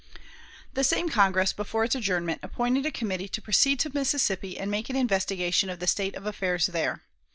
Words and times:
The 0.73 0.83
same 0.83 1.09
Congress, 1.09 1.53
before 1.53 1.83
its 1.83 1.93
adjournment, 1.93 2.39
appointed 2.41 2.87
a 2.87 2.91
committee 2.91 3.27
to 3.27 3.39
proceed 3.39 3.79
to 3.81 3.93
Mississippi 3.93 4.57
and 4.57 4.71
make 4.71 4.89
an 4.89 4.95
investigation 4.95 5.69
of 5.69 5.77
the 5.77 5.85
state 5.85 6.15
of 6.15 6.25
affairs 6.25 6.65
there. 6.65 7.03